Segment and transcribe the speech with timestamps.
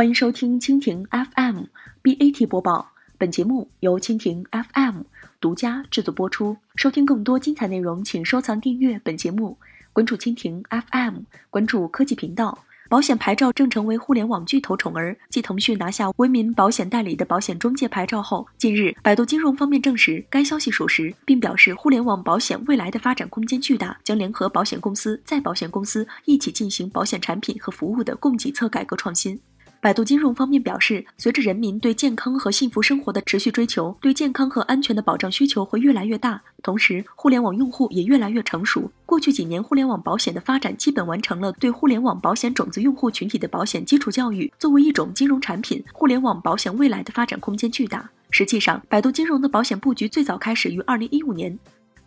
[0.00, 1.64] 欢迎收听蜻蜓 FM
[2.02, 5.02] BAT 播报，本节目由蜻蜓 FM
[5.38, 6.56] 独家制作播出。
[6.74, 9.58] 收听更多精彩内容，请收藏订阅本节目，
[9.92, 11.16] 关注蜻蜓 FM，
[11.50, 12.60] 关注科技频道。
[12.88, 15.14] 保险牌照正成为互联网巨头宠儿。
[15.28, 29.38] 继腾讯拿下为民保险代理的保险中介牌照后，近日百度金融方面证实该消息属实，并表示互联网保险未来的发展空间巨大，将联合保险公司、再保险公司一起进行保险产品和服务的供给侧改革创新。
[29.82, 36.42] 百度金融方面表示，随着人民对健康和幸福生活的持续追求，对健康和安全的保障需求会越来越大。
[36.62, 38.92] 同时，互联网用户也越来越成熟。
[39.06, 44.52] 过去几年，互联网保险的发展基本完成了对互联网保险种子用户群体的保险基础教育。
[44.58, 48.10] 作为一种金融产品，互联网保险未来的发展空间巨大。
[48.28, 51.58] 实际上，百度金融的保险布局最早开始于二零一五年。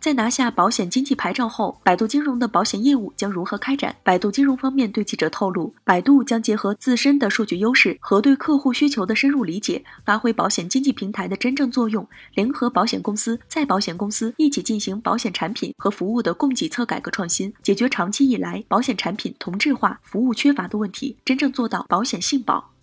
[0.04, 3.96] 在拿下保险经纪牌照后，百度金融的保险业务将如何开展？
[4.02, 22.73] 百度金融方面对记者透露，百度将结合自身的数据优势和对客户需求的深入理解，发挥保险经纪平台的真正作用，联合保险公司、再保险公司一起进行保险产品和服务的供给侧改革创新，解决长期以来保险产品同质化、服务缺乏的问题，真正做到保险信保。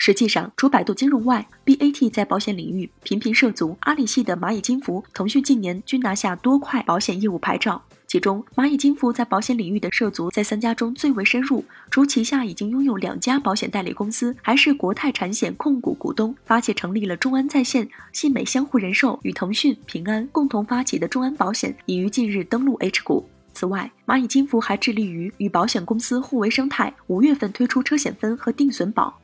[0.00, 3.76] 实际上，除百度金融外，BAT 在保险领域频频涉足。
[3.80, 11.64] 阿里系的蚂蚁金服、腾讯近年均拿下多块保险业务牌照，其中蚂蚁金服在保险领域的涉足在三家中最为深入。
[11.90, 23.28] 除旗下已经拥有两家保险代理公司，还是国泰产险控股股东，发起成立了众安在线、信美相互人寿与腾讯、平安共同发起的众安保险，已于近日登陆 H 股。
[23.52, 29.18] 此外，蚂蚁金服还致力于与保险公司互为生态，五月份推出车险分和定损保。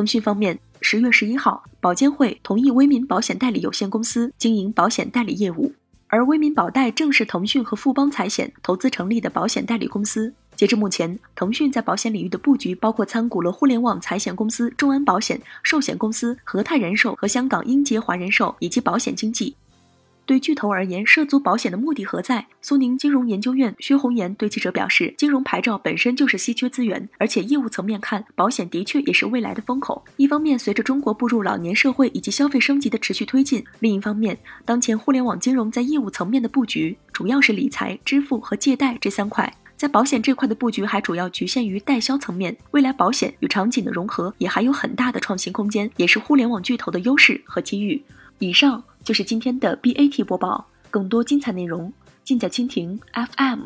[0.00, 5.74] 腾讯方面，十月十一号，保监会同意威民保险代理有限公司经营保险代理业务，
[6.06, 10.32] 而威民保代正是腾讯和富邦财险投资成立的保险代理公司。
[10.56, 19.54] 截至目前，腾讯在保险领域的布局包括参股了互联网财险公司众安保险、寿险公司和泰人寿和香港英杰华人寿以及保险经纪。
[20.30, 22.46] 对巨头而言，涉足保险的目的何在？
[22.62, 30.04] 苏宁金融研究院薛红岩对记者表示，金融牌照本身就是稀缺资源，而且业务层面看，保险的确也是未来的风口。
[30.18, 42.56] 一方面，随着中国步入老年社会以及消费升级的持续推进；另一方面，当前互联网金融在业务层面的布局，主要是理财、支付和借贷这三块，在保险这块的布局还主要局限于代销层面。
[42.70, 48.00] 未来保险与场景的融合也还有很大的创新空间，也是互联网巨头的优势和机遇。
[48.38, 53.64] 以上就是今天的 BAT 播报，更多精彩内容尽在蜻蜓 FM。